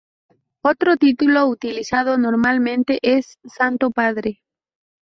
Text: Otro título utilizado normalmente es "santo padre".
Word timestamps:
Otro 0.63 0.97
título 0.97 1.45
utilizado 1.45 2.17
normalmente 2.17 2.97
es 3.03 3.37
"santo 3.45 3.91
padre". 3.91 4.41